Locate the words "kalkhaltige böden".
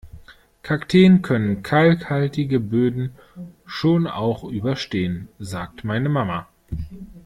1.61-3.13